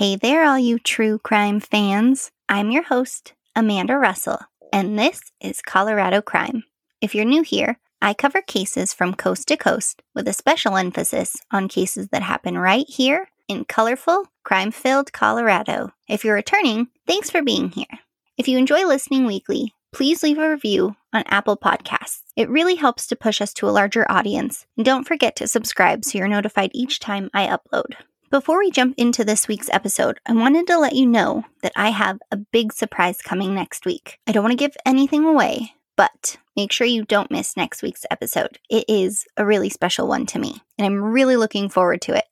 [0.00, 2.30] Hey there, all you true crime fans.
[2.48, 4.38] I'm your host, Amanda Russell,
[4.72, 6.64] and this is Colorado Crime.
[7.02, 11.36] If you're new here, I cover cases from coast to coast with a special emphasis
[11.50, 15.92] on cases that happen right here in colorful, crime filled Colorado.
[16.08, 17.98] If you're returning, thanks for being here.
[18.38, 22.22] If you enjoy listening weekly, please leave a review on Apple Podcasts.
[22.36, 24.64] It really helps to push us to a larger audience.
[24.78, 27.96] And don't forget to subscribe so you're notified each time I upload.
[28.30, 31.90] Before we jump into this week's episode, I wanted to let you know that I
[31.90, 34.20] have a big surprise coming next week.
[34.24, 38.06] I don't want to give anything away, but make sure you don't miss next week's
[38.08, 38.60] episode.
[38.70, 42.26] It is a really special one to me, and I'm really looking forward to it.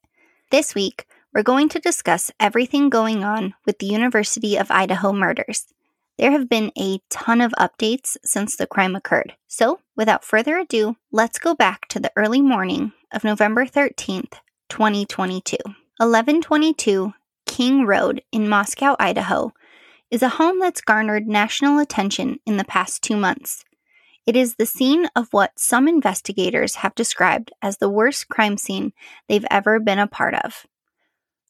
[0.52, 5.66] This week, we're going to discuss everything going on with the University of Idaho murders.
[6.16, 9.34] There have been a ton of updates since the crime occurred.
[9.48, 14.34] So, without further ado, let's go back to the early morning of November 13th,
[14.68, 15.56] 2022.
[15.98, 17.12] 1122
[17.44, 19.52] King Road in Moscow, Idaho,
[20.12, 23.64] is a home that's garnered national attention in the past two months.
[24.24, 28.92] It is the scene of what some investigators have described as the worst crime scene
[29.26, 30.66] they've ever been a part of.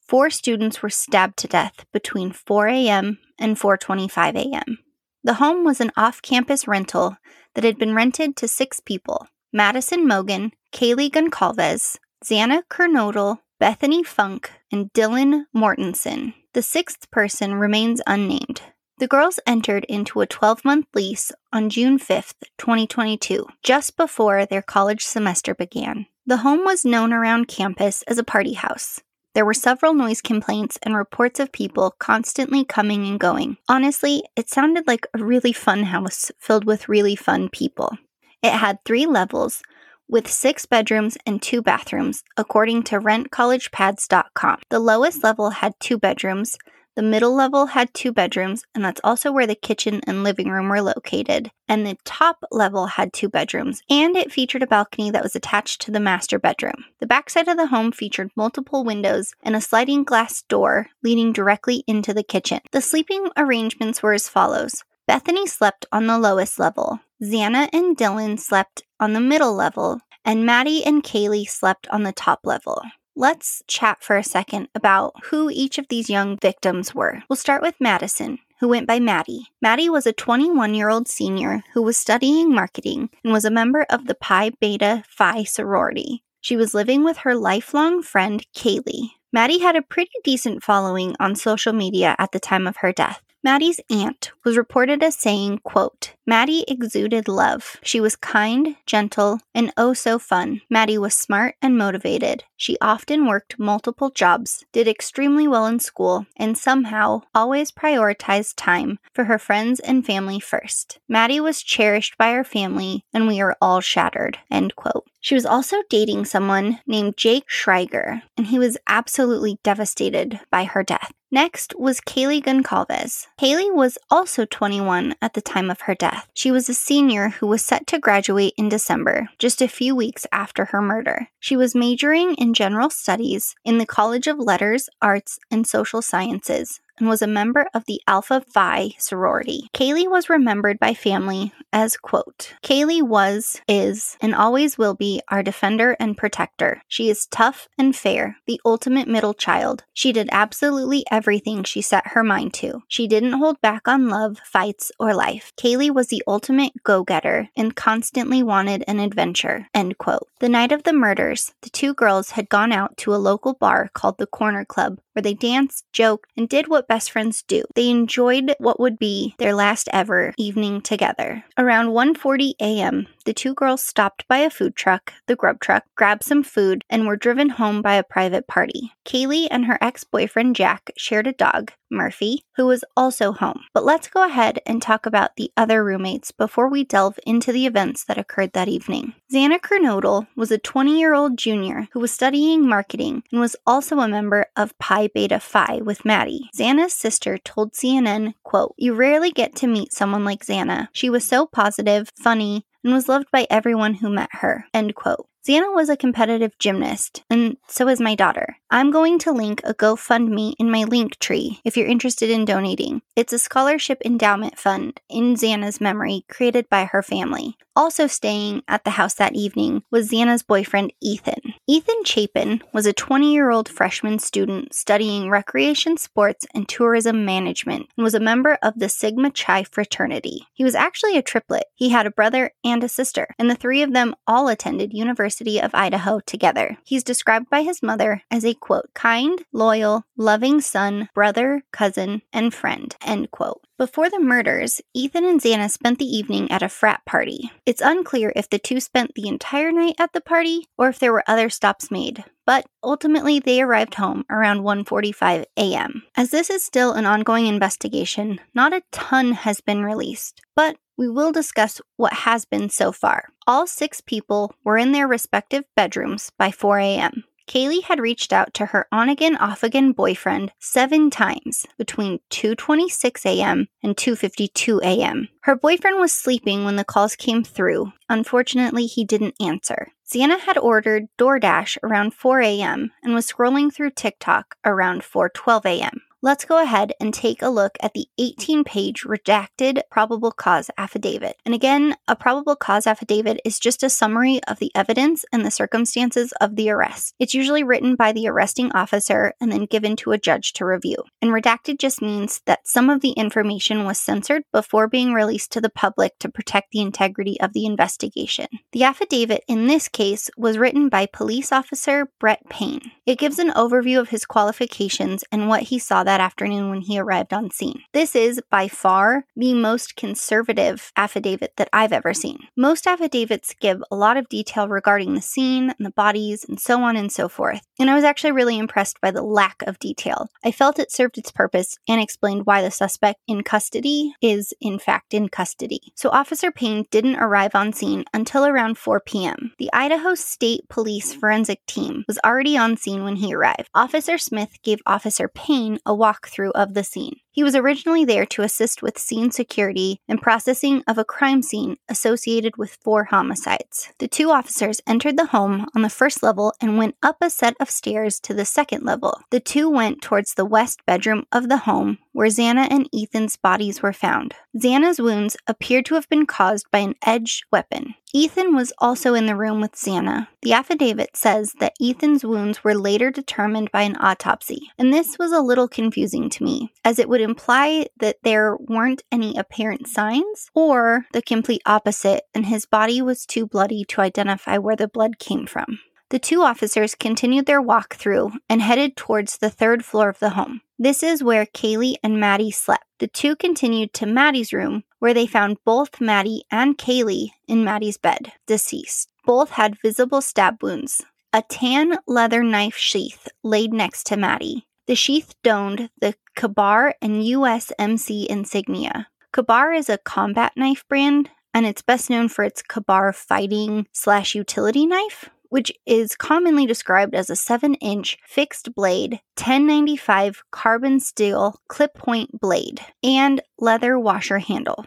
[0.07, 3.19] Four students were stabbed to death between 4 a.m.
[3.39, 4.79] and 4:25 a.m.
[5.23, 7.19] The home was an off-campus rental
[7.55, 14.51] that had been rented to six people: Madison Mogen, Kaylee Goncalves, Xana Kernodle, Bethany Funke,
[14.71, 16.35] and Dylan Mortensen.
[16.53, 18.63] The sixth person remains unnamed.
[18.99, 24.63] The girls entered into a 12 month lease on June 5th, 2022, just before their
[24.63, 26.07] college semester began.
[26.27, 29.01] The home was known around campus as a party house.
[29.35, 33.57] There were several noise complaints and reports of people constantly coming and going.
[33.69, 37.97] Honestly, it sounded like a really fun house filled with really fun people.
[38.43, 39.63] It had three levels,
[40.09, 44.59] with six bedrooms and two bathrooms, according to rentcollegepads.com.
[44.71, 46.57] The lowest level had two bedrooms,
[46.99, 50.69] the middle level had two bedrooms, and that's also where the kitchen and living room
[50.69, 51.53] were located.
[51.69, 55.81] And the top level had two bedrooms, and it featured a balcony that was attached
[55.83, 56.87] to the master bedroom.
[56.99, 61.85] The backside of the home featured multiple windows and a sliding glass door leading directly
[61.87, 62.59] into the kitchen.
[62.73, 66.99] The sleeping arrangements were as follows Bethany slept on the lowest level.
[67.23, 72.13] Xana and Dylan slept on the middle level, and Maddie and Kaylee slept on the
[72.13, 72.83] top level.
[73.17, 77.23] Let's chat for a second about who each of these young victims were.
[77.29, 79.47] We'll start with Madison, who went by Maddie.
[79.61, 83.87] Maddie was a 21 year old senior who was studying marketing and was a member
[83.91, 86.23] of the Pi Beta Phi sorority.
[86.41, 89.11] She was living with her lifelong friend, Kaylee.
[89.33, 93.21] Maddie had a pretty decent following on social media at the time of her death.
[93.43, 97.77] Maddie's aunt was reported as saying, quote, Maddie exuded love.
[97.83, 100.61] She was kind, gentle, and oh so fun.
[100.69, 102.45] Maddie was smart and motivated.
[102.57, 108.99] She often worked multiple jobs, did extremely well in school, and somehow always prioritized time
[109.15, 110.99] for her friends and family first.
[111.09, 114.39] Maddie was cherished by her family, and we are all shattered.
[114.51, 115.05] End quote.
[115.29, 120.83] She was also dating someone named Jake Schriever, and he was absolutely devastated by her
[120.83, 121.13] death.
[121.31, 123.27] Next was Kaylee Goncalves.
[123.39, 126.31] Kaylee was also 21 at the time of her death.
[126.33, 130.27] She was a senior who was set to graduate in December, just a few weeks
[130.33, 131.29] after her murder.
[131.39, 136.81] She was majoring in general studies in the College of Letters, Arts, and Social Sciences
[136.99, 139.69] and was a member of the Alpha Phi sorority.
[139.75, 145.43] Kaylee was remembered by family as, quote, Kaylee was, is, and always will be our
[145.43, 146.83] defender and protector.
[146.89, 149.85] She is tough and fair, the ultimate middle child.
[149.93, 152.83] She did absolutely everything she set her mind to.
[152.89, 155.53] She didn't hold back on love, fights, or life.
[155.57, 160.29] Kaylee was the ultimate go getter and constantly wanted an adventure, end quote.
[160.41, 163.91] The night of the murders, the two girls had gone out to a local bar
[163.93, 167.63] called the Corner Club, where they danced, joked, and did what best friends do.
[167.75, 171.45] They enjoyed what would be their last ever evening together.
[171.57, 176.25] Around 1:40 a.m., the two girls stopped by a food truck, the Grub Truck, grabbed
[176.25, 178.95] some food, and were driven home by a private party.
[179.05, 183.65] Kaylee and her ex-boyfriend Jack shared a dog, Murphy, who was also home.
[183.73, 187.67] But let's go ahead and talk about the other roommates before we delve into the
[187.67, 189.15] events that occurred that evening.
[189.33, 194.01] Xana Kernodle was a 20 year old junior who was studying marketing and was also
[194.01, 196.51] a member of Pi Beta Phi with Maddie.
[196.57, 200.89] Xana's sister told CNN, quote, You rarely get to meet someone like Xana.
[200.93, 204.67] She was so positive, funny, and was loved by everyone who met her.
[204.75, 205.27] End quote.
[205.49, 208.59] Xana was a competitive gymnast, and so is my daughter.
[208.71, 213.01] I'm going to link a GoFundMe in my link tree if you're interested in donating.
[213.17, 217.57] It's a scholarship endowment fund in Xana's memory created by her family.
[217.75, 221.55] Also staying at the house that evening was Xana's boyfriend, Ethan.
[221.67, 227.87] Ethan Chapin was a 20 year old freshman student studying recreation sports and tourism management
[227.97, 230.47] and was a member of the Sigma Chi fraternity.
[230.53, 231.67] He was actually a triplet.
[231.75, 235.38] He had a brother and a sister, and the three of them all attended University
[235.63, 236.79] of Idaho together.
[236.85, 242.53] He's described by his mother as a quote, kind, loyal, loving son, brother, cousin, and
[242.53, 243.61] friend, end quote.
[243.79, 247.53] Before the murders, Ethan and Xana spent the evening at a frat party.
[247.65, 251.13] It's unclear if the two spent the entire night at the party or if there
[251.13, 256.03] were other stops made, but ultimately they arrived home around 1:45 a.m.
[256.17, 261.09] As this is still an ongoing investigation, not a ton has been released, but we
[261.09, 263.29] will discuss what has been so far.
[263.47, 267.25] All 6 people were in their respective bedrooms by 4 a.m.
[267.49, 273.25] Kaylee had reached out to her on again off again boyfriend 7 times between 2:26
[273.25, 273.69] a.m.
[273.83, 275.29] and 2:52 a.m.
[275.45, 277.93] Her boyfriend was sleeping when the calls came through.
[278.11, 279.93] Unfortunately, he didn't answer.
[280.13, 282.93] Xana had ordered DoorDash around 4 a.m.
[283.03, 286.01] and was scrolling through TikTok around 4:12 a.m.
[286.21, 291.37] Let's go ahead and take a look at the 18 page redacted probable cause affidavit.
[291.47, 295.53] And again, a probable cause affidavit is just a summary of the evidence and the
[295.53, 297.15] circumstances of the arrest.
[297.21, 300.97] It's usually written by the arresting officer and then given to a judge to review.
[301.23, 305.61] And redacted just means that some of the information was censored before being released to
[305.61, 308.49] the public to protect the integrity of the investigation.
[308.73, 312.91] The affidavit in this case was written by police officer Brett Payne.
[313.07, 316.99] It gives an overview of his qualifications and what he saw that afternoon when he
[316.99, 317.83] arrived on scene.
[317.93, 322.39] This is by far the most conservative affidavit that I've ever seen.
[322.57, 326.83] Most affidavits give a lot of detail regarding the scene and the bodies and so
[326.83, 330.29] on and so forth, and I was actually really impressed by the lack of detail.
[330.43, 334.79] I felt it served its purpose and explained why the suspect in custody is in
[334.79, 335.93] fact in custody.
[335.95, 339.53] So Officer Payne didn't arrive on scene until around 4 p.m.
[339.59, 343.69] The Idaho State Police forensic team was already on scene when he arrived.
[343.75, 347.17] Officer Smith gave Officer Payne a walkthrough of the scene.
[347.39, 351.77] He was originally there to assist with scene security and processing of a crime scene
[351.89, 353.93] associated with four homicides.
[354.01, 357.55] The two officers entered the home on the first level and went up a set
[357.61, 359.21] of stairs to the second level.
[359.31, 363.81] The two went towards the west bedroom of the home where Xana and Ethan's bodies
[363.81, 364.35] were found.
[364.57, 367.95] Xana's wounds appeared to have been caused by an edged weapon.
[368.13, 370.27] Ethan was also in the room with Xana.
[370.43, 375.31] The affidavit says that Ethan's wounds were later determined by an autopsy, and this was
[375.31, 380.51] a little confusing to me, as it would imply that there weren't any apparent signs,
[380.55, 385.19] or the complete opposite, and his body was too bloody to identify where the blood
[385.19, 385.79] came from.
[386.11, 390.31] The two officers continued their walk through and headed towards the third floor of the
[390.31, 390.63] home.
[390.79, 392.85] This is where Kaylee and Maddie slept.
[392.99, 397.99] The two continued to Maddie's room, where they found both Maddie and Kaylee in Maddie's
[397.99, 399.11] bed, deceased.
[399.27, 401.05] Both had visible stab wounds.
[401.35, 404.67] A tan leather knife sheath laid next to Maddie.
[404.89, 409.09] The sheath donned the Ka-Bar and USMC insignia.
[409.33, 414.35] Ka-Bar is a combat knife brand, and it's best known for its Ka-Bar fighting slash
[414.35, 421.61] utility knife which is commonly described as a 7 inch fixed blade, 1095 carbon steel
[421.69, 424.85] clip point blade, and leather washer handle.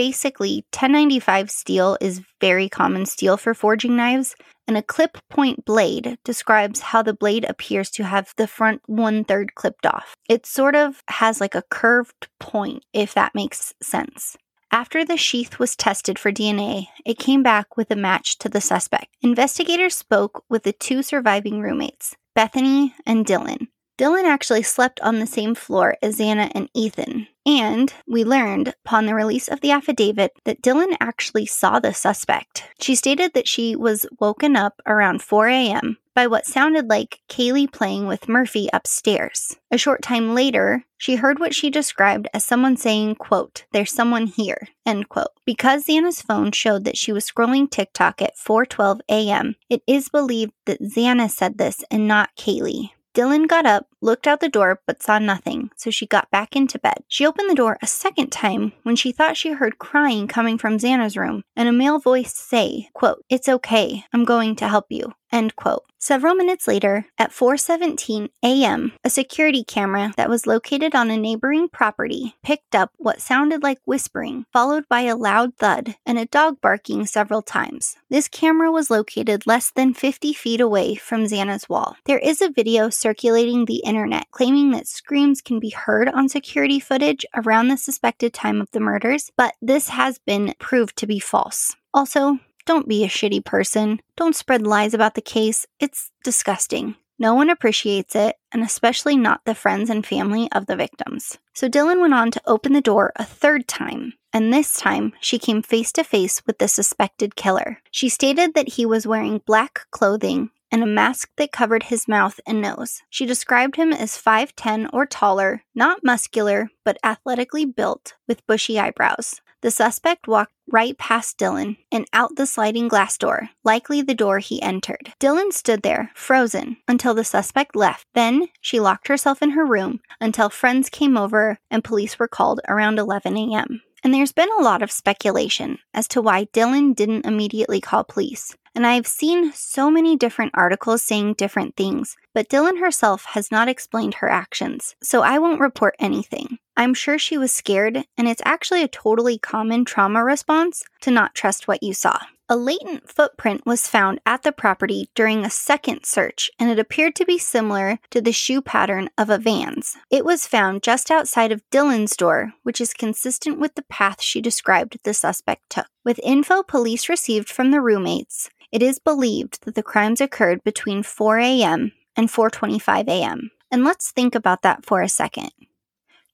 [0.00, 4.34] Basically, 1095 steel is very common steel for forging knives,
[4.66, 9.24] and a clip point blade describes how the blade appears to have the front one
[9.24, 10.14] third clipped off.
[10.26, 14.38] It sort of has like a curved point, if that makes sense.
[14.72, 18.62] After the sheath was tested for DNA, it came back with a match to the
[18.62, 19.14] suspect.
[19.20, 23.66] Investigators spoke with the two surviving roommates, Bethany and Dylan.
[23.98, 27.26] Dylan actually slept on the same floor as Xana and Ethan.
[27.46, 32.64] And we learned upon the release of the affidavit that Dylan actually saw the suspect.
[32.80, 35.96] She stated that she was woken up around 4 a.m.
[36.14, 39.56] by what sounded like Kaylee playing with Murphy upstairs.
[39.70, 44.26] A short time later, she heard what she described as someone saying, quote, there's someone
[44.26, 45.30] here, end quote.
[45.46, 50.52] Because Xana's phone showed that she was scrolling TikTok at 4:12 a.m., it is believed
[50.66, 52.90] that Xana said this and not Kaylee.
[53.14, 56.78] Dylan got up, looked out the door, but saw nothing, so she got back into
[56.78, 57.02] bed.
[57.08, 60.78] She opened the door a second time when she thought she heard crying coming from
[60.78, 65.14] Xana's room and a male voice say, quote, It's okay, I'm going to help you,
[65.32, 65.84] End quote.
[65.98, 71.68] Several minutes later, at 4:17 a.m., a security camera that was located on a neighboring
[71.68, 76.56] property picked up what sounded like whispering, followed by a loud thud and a dog
[76.62, 77.96] barking several times.
[78.08, 81.96] This camera was located less than 50 feet away from Xana's wall.
[82.06, 86.78] There is a video circulating the internet claiming that screams can be heard on security
[86.78, 91.18] footage around the suspected time of the murders, but this has been proved to be
[91.18, 91.74] false.
[91.92, 94.00] Also, don't be a shitty person.
[94.14, 95.66] Don't spread lies about the case.
[95.80, 96.94] It's disgusting.
[97.18, 101.38] No one appreciates it, and especially not the friends and family of the victims.
[101.52, 105.38] So Dylan went on to open the door a third time, and this time she
[105.38, 107.82] came face to face with the suspected killer.
[107.90, 112.40] She stated that he was wearing black clothing and a mask that covered his mouth
[112.46, 113.02] and nose.
[113.10, 119.40] She described him as 5'10 or taller, not muscular, but athletically built, with bushy eyebrows.
[119.62, 124.38] The suspect walked right past Dylan and out the sliding glass door, likely the door
[124.38, 125.12] he entered.
[125.20, 128.06] Dylan stood there, frozen, until the suspect left.
[128.14, 132.60] Then she locked herself in her room until friends came over and police were called
[132.68, 133.82] around 11 a.m.
[134.02, 138.56] And there's been a lot of speculation as to why Dylan didn't immediately call police.
[138.74, 143.68] And I've seen so many different articles saying different things, but Dylan herself has not
[143.68, 146.58] explained her actions, so I won't report anything.
[146.76, 151.34] I'm sure she was scared, and it's actually a totally common trauma response to not
[151.34, 152.18] trust what you saw.
[152.48, 157.14] A latent footprint was found at the property during a second search, and it appeared
[157.16, 159.96] to be similar to the shoe pattern of a van's.
[160.10, 164.40] It was found just outside of Dylan's door, which is consistent with the path she
[164.40, 165.86] described the suspect took.
[166.04, 171.02] With info police received from the roommates, it is believed that the crimes occurred between
[171.02, 171.92] 4 a.m.
[172.16, 173.50] and 4:25 a.m.
[173.70, 175.50] And let's think about that for a second.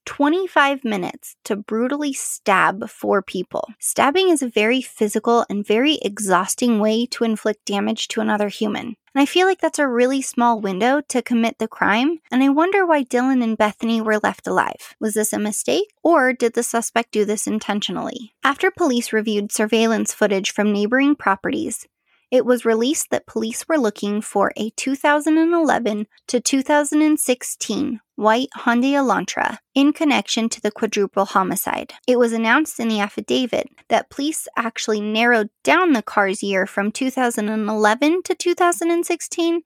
[0.07, 3.69] 25 minutes to brutally stab four people.
[3.79, 8.97] Stabbing is a very physical and very exhausting way to inflict damage to another human.
[9.15, 12.51] And I feel like that's a really small window to commit the crime, and I
[12.51, 14.95] wonder why Dylan and Bethany were left alive.
[15.01, 18.35] Was this a mistake, or did the suspect do this intentionally?
[18.45, 21.89] After police reviewed surveillance footage from neighboring properties,
[22.31, 29.59] it was released that police were looking for a 2011 to 2016 white Hyundai Elantra
[29.75, 31.93] in connection to the quadruple homicide.
[32.07, 36.91] It was announced in the affidavit that police actually narrowed down the car's year from
[36.91, 39.63] 2011 to 2016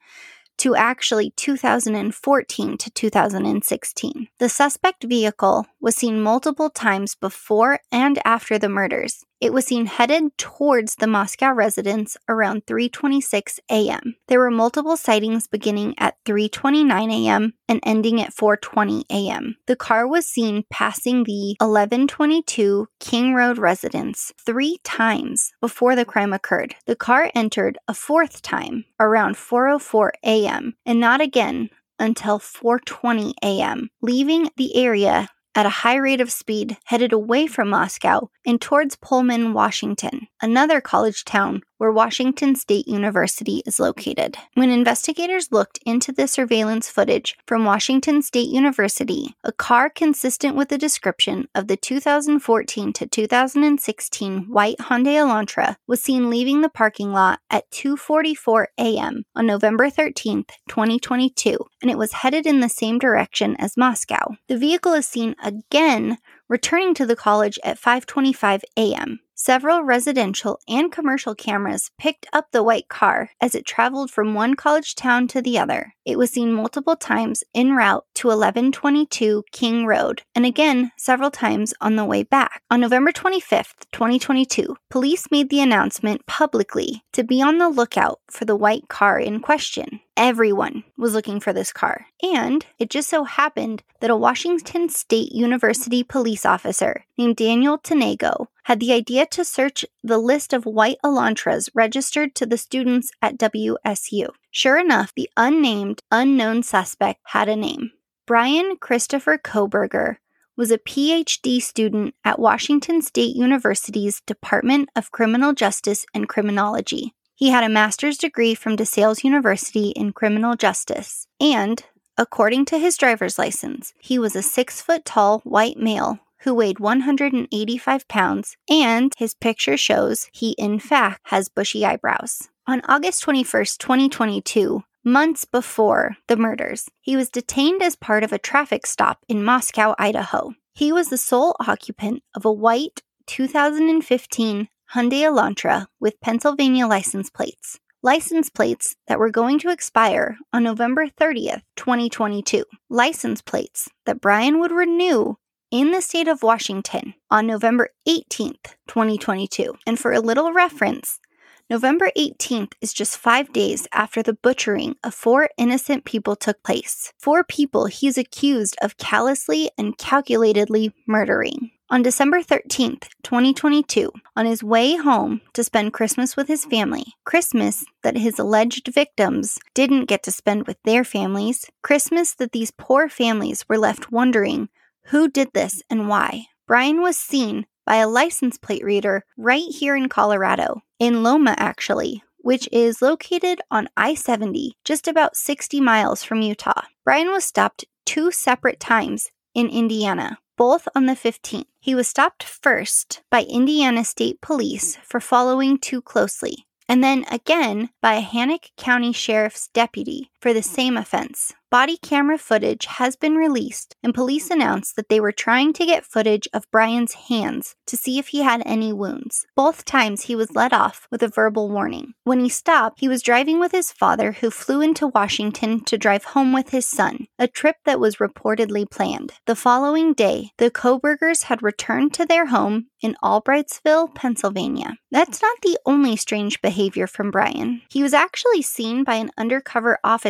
[0.58, 4.28] to actually 2014 to 2016.
[4.38, 9.24] The suspect vehicle was seen multiple times before and after the murders.
[9.40, 14.16] It was seen headed towards the Moscow residence around 3:26 a.m.
[14.28, 17.54] There were multiple sightings beginning at 3:29 a.m.
[17.66, 19.56] and ending at 4:20 a.m.
[19.66, 26.34] The car was seen passing the 1122 King Road residence 3 times before the crime
[26.34, 26.74] occurred.
[26.84, 30.74] The car entered a fourth time around 4:04 a.m.
[30.84, 36.76] and not again until 4:20 a.m., leaving the area at a high rate of speed
[36.84, 43.62] headed away from Moscow and towards Pullman, Washington, another college town where Washington State University
[43.64, 44.36] is located.
[44.52, 50.68] When investigators looked into the surveillance footage from Washington State University, a car consistent with
[50.68, 57.12] the description of the 2014 to 2016 white Hyundai Elantra was seen leaving the parking
[57.14, 59.24] lot at 2:44 a.m.
[59.34, 64.36] on November 13, 2022, and it was headed in the same direction as Moscow.
[64.48, 66.18] The vehicle is seen again
[66.50, 69.20] returning to the college at 5:25 a.m.
[69.42, 74.54] Several residential and commercial cameras picked up the white car as it traveled from one
[74.54, 75.94] college town to the other.
[76.04, 81.72] It was seen multiple times en route to 1122 King Road and again several times
[81.80, 82.60] on the way back.
[82.70, 88.44] On November 25th, 2022, police made the announcement publicly to be on the lookout for
[88.44, 90.00] the white car in question.
[90.18, 92.04] Everyone was looking for this car.
[92.22, 98.48] And it just so happened that a Washington State University police officer named Daniel Tanego
[98.64, 103.38] had the idea to search the list of white Elantras registered to the students at
[103.38, 104.28] WSU.
[104.50, 107.92] Sure enough, the unnamed, unknown suspect had a name.
[108.26, 110.16] Bryan Christopher Kohberger
[110.56, 117.14] was a PhD student at Washington State University's Department of Criminal Justice and Criminology.
[117.34, 121.82] He had a master's degree from DeSales University in criminal justice, and,
[122.18, 126.80] according to his driver's license, he was a six foot tall white male who weighed
[126.80, 132.48] 185 pounds, and his picture shows he, in fact, has bushy eyebrows.
[132.66, 138.38] On August 21, 2022, months before the murders, he was detained as part of a
[138.38, 140.52] traffic stop in Moscow, Idaho.
[140.74, 147.78] He was the sole occupant of a white 2015 Hyundai Elantra with Pennsylvania license plates.
[148.02, 152.64] license plates that were going to expire on November 30th, 2022.
[152.88, 155.36] License plates that Bryan would renew
[155.70, 159.74] in the state of Washington on November 18th, 2022.
[159.86, 161.20] And for a little reference,
[161.68, 167.12] November 18th is just five days after the butchering of four innocent people took place.
[167.18, 171.70] Four people he's accused of callously and calculatedly murdering.
[171.88, 177.84] On December 13th, 2022, on his way home to spend Christmas with his family, Christmas
[178.02, 183.08] that his alleged victims didn't get to spend with their families, Christmas that these poor
[183.08, 184.68] families were left wondering
[185.06, 186.46] who did this and why.
[186.66, 192.22] Bryan was seen by a license plate reader right here in Colorado, in Loma actually,
[192.38, 196.82] which is located on I 70, just about 60 miles from Utah.
[197.04, 201.66] Bryan was stopped two separate times in Indiana, both on the 15th.
[201.80, 207.90] He was stopped first by Indiana State Police for following too closely, and then again
[208.00, 211.52] by a Hancock County Sheriff's deputy for the same offense.
[211.70, 216.04] Body camera footage has been released, and police announced that they were trying to get
[216.04, 219.46] footage of Bryan's hands to see if he had any wounds.
[219.54, 222.14] Both times he was let off with a verbal warning.
[222.24, 226.24] When he stopped, he was driving with his father, who flew into Washington to drive
[226.24, 229.34] home with his son, a trip that was reportedly planned.
[229.46, 234.96] The following day, the Kohbergers had returned to their home in Albrightsville, Pennsylvania.
[235.12, 237.82] That's not the only strange behavior from Bryan.
[237.90, 240.29] He was actually seen by an undercover officer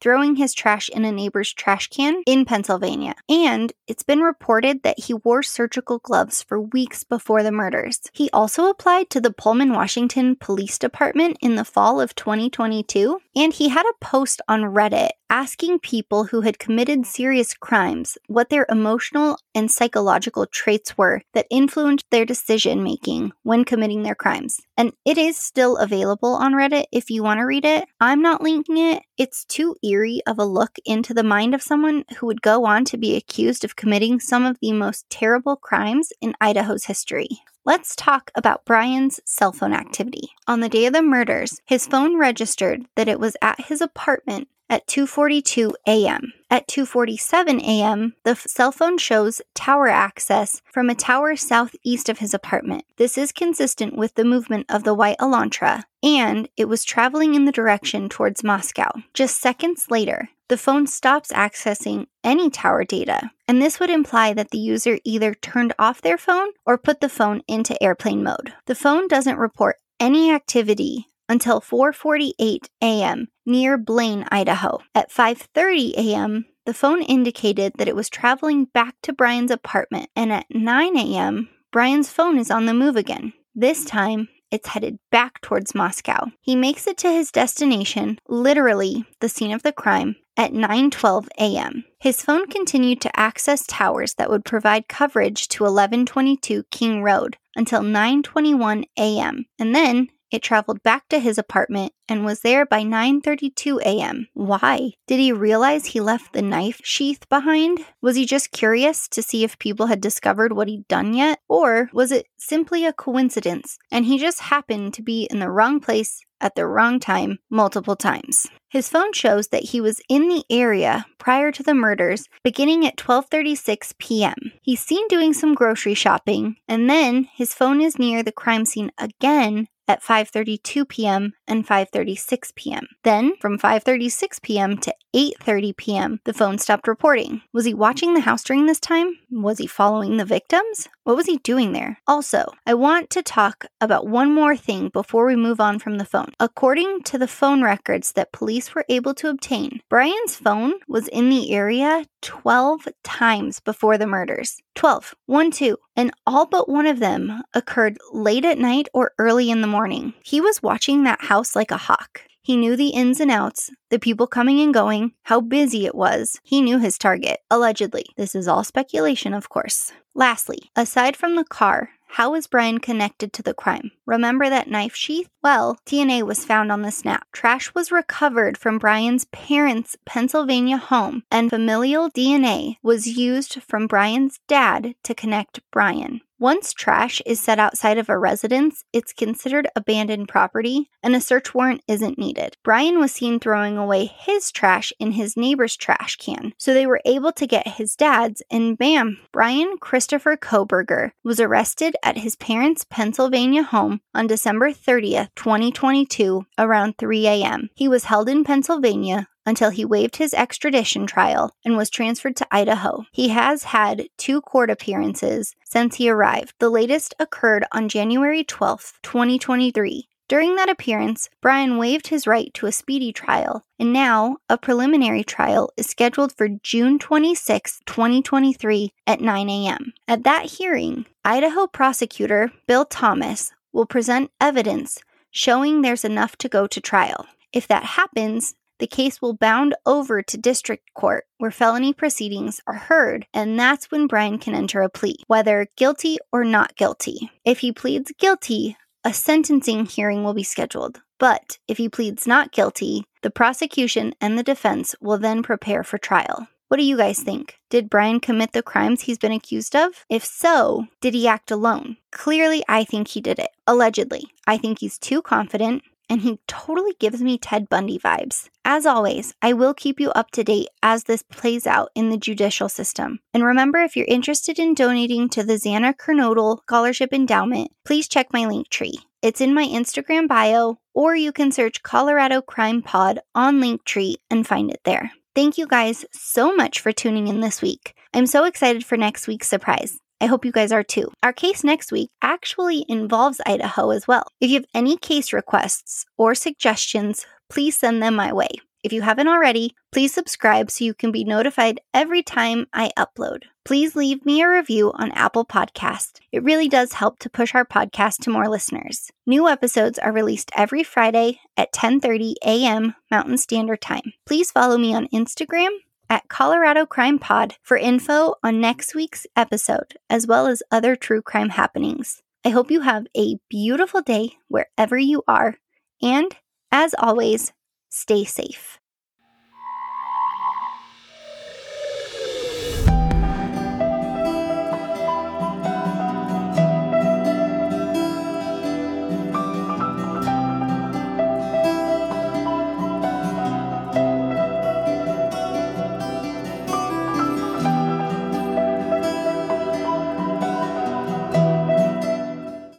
[0.00, 3.14] throwing his trash trash in a neighbor's trash can in Pennsylvania.
[3.28, 8.00] And it's been reported that he wore surgical gloves for weeks before the murders.
[8.12, 13.52] He also applied to the Pullman, Washington Police Department in the fall of 2022, and
[13.52, 18.66] he had a post on Reddit asking people who had committed serious crimes what their
[18.68, 24.60] emotional and psychological traits were that influenced their decision making when committing their crimes.
[24.76, 27.84] And it is still available on Reddit if you want to read it.
[28.00, 29.04] I'm not linking it.
[29.16, 32.84] It's too eerie of a look into the mind of someone who would go on
[32.86, 37.28] to be accused of committing some of the most terrible crimes in Idaho's history.
[37.64, 40.30] Let's talk about Bryan's cell phone activity.
[40.46, 44.48] On the day of the murders, his phone registered that it was at his apartment
[44.70, 46.32] at 2:42 a.m.
[46.50, 52.34] At 2:47 a.m., the cell phone shows tower access from a tower southeast of his
[52.34, 52.84] apartment.
[52.96, 57.44] This is consistent with the movement of the white Elantra, and it was traveling in
[57.44, 58.90] the direction towards Moscow.
[59.12, 64.50] Just seconds later, the phone stops accessing any tower data, and this would imply that
[64.50, 68.54] the user either turned off their phone or put the phone into airplane mode.
[68.66, 73.28] The phone doesn't report any activity until 4:48 a.m.
[73.44, 74.80] near Blaine, Idaho.
[74.94, 80.32] At 5:30 a.m., the phone indicated that it was traveling back to Bryan's apartment, and
[80.32, 83.32] at 9 a.m., Bryan's phone is on the move again.
[83.54, 86.26] This time, it's headed back towards Moscow.
[86.40, 91.84] He makes it to his destination, literally the scene of the crime, at 9:12 a.m.
[91.98, 97.80] His phone continued to access towers that would provide coverage to 1122 King Road until
[97.80, 99.46] 9:21 a.m.
[99.58, 104.28] And then it traveled back to his apartment and was there by 9:32 a.m.
[104.34, 104.92] Why?
[105.06, 107.84] Did he realize he left the knife sheath behind?
[108.00, 111.40] Was he just curious to see if people had discovered what he'd done yet?
[111.48, 115.80] Or was it simply a coincidence and he just happened to be in the wrong
[115.80, 118.46] place at the wrong time multiple times.
[118.68, 122.96] His phone shows that he was in the area prior to the murders beginning at
[122.96, 124.52] 12:36 p.m.
[124.62, 128.92] He's seen doing some grocery shopping and then his phone is near the crime scene
[128.98, 131.32] again at 5:32 p.m.
[131.48, 132.86] and 5:36 p.m.
[133.02, 134.76] Then, from 5:36 p.m.
[134.78, 137.42] to 8:30 p.m., the phone stopped reporting.
[137.52, 139.18] Was he watching the house during this time?
[139.30, 140.88] Was he following the victims?
[141.08, 141.98] What was he doing there?
[142.06, 146.04] Also, I want to talk about one more thing before we move on from the
[146.04, 146.34] phone.
[146.38, 151.30] According to the phone records that police were able to obtain, Bryan's phone was in
[151.30, 154.60] the area 12 times before the murders.
[154.74, 159.50] 12, 1, 2, and all but one of them occurred late at night or early
[159.50, 160.12] in the morning.
[160.22, 162.20] He was watching that house like a hawk.
[162.48, 166.40] He knew the ins and outs, the people coming and going, how busy it was.
[166.42, 168.06] He knew his target, allegedly.
[168.16, 169.92] This is all speculation, of course.
[170.14, 173.90] Lastly, aside from the car, how was Bryan connected to the crime?
[174.06, 175.28] Remember that knife sheath?
[175.42, 177.26] Well, DNA was found on the snap.
[177.32, 184.40] Trash was recovered from Bryan's parents' Pennsylvania home, and familial DNA was used from Bryan's
[184.48, 186.22] dad to connect Bryan.
[186.40, 191.52] Once trash is set outside of a residence, it's considered abandoned property and a search
[191.52, 192.56] warrant isn't needed.
[192.62, 197.00] Bryan was seen throwing away his trash in his neighbor's trash can, so they were
[197.04, 202.86] able to get his dad's, and bam, Bryan Christopher Kohberger was arrested at his parents'
[202.88, 207.68] Pennsylvania home on December 30th, 2022, around 3 a.m.
[207.74, 212.46] He was held in Pennsylvania until he waived his extradition trial and was transferred to
[212.50, 213.06] Idaho.
[213.12, 216.52] He has had two court appearances since he arrived.
[216.58, 220.06] The latest occurred on January 12, 2023.
[220.28, 225.24] During that appearance, Bryan waived his right to a speedy trial, and now a preliminary
[225.24, 229.94] trial is scheduled for June 26, 2023 at 9 a.m.
[230.06, 234.98] At that hearing, Idaho prosecutor Bill Thomas will present evidence
[235.30, 237.26] showing there's enough to go to trial.
[237.52, 242.74] If that happens, the case will bound over to district court where felony proceedings are
[242.74, 247.30] heard, and that's when Bryan can enter a plea, whether guilty or not guilty.
[247.44, 251.00] If he pleads guilty, a sentencing hearing will be scheduled.
[251.18, 255.98] But if he pleads not guilty, the prosecution and the defense will then prepare for
[255.98, 256.48] trial.
[256.68, 257.58] What do you guys think?
[257.70, 260.04] Did Bryan commit the crimes he's been accused of?
[260.10, 261.96] If so, did he act alone?
[262.12, 263.48] Clearly, I think he did it.
[263.66, 264.24] Allegedly.
[264.46, 268.48] I think he's too confident and he totally gives me Ted Bundy vibes.
[268.64, 272.16] As always, I will keep you up to date as this plays out in the
[272.16, 273.20] judicial system.
[273.32, 278.32] And remember, if you're interested in donating to the Xana Kernodle Scholarship Endowment, please check
[278.32, 278.98] my link tree.
[279.20, 284.46] It's in my Instagram bio, or you can search Colorado Crime Pod on Linktree and
[284.46, 285.12] find it there.
[285.34, 287.94] Thank you guys so much for tuning in this week.
[288.14, 289.98] I'm so excited for next week's surprise.
[290.20, 291.10] I hope you guys are too.
[291.22, 294.26] Our case next week actually involves Idaho as well.
[294.40, 298.48] If you have any case requests or suggestions, please send them my way.
[298.84, 303.42] If you haven't already, please subscribe so you can be notified every time I upload.
[303.64, 306.20] Please leave me a review on Apple Podcast.
[306.32, 309.10] It really does help to push our podcast to more listeners.
[309.26, 312.94] New episodes are released every Friday at 10:30 a.m.
[313.10, 314.12] Mountain Standard Time.
[314.24, 315.70] Please follow me on Instagram
[316.10, 321.22] at Colorado Crime Pod for info on next week's episode, as well as other true
[321.22, 322.22] crime happenings.
[322.44, 325.56] I hope you have a beautiful day wherever you are,
[326.00, 326.34] and
[326.70, 327.52] as always,
[327.90, 328.77] stay safe.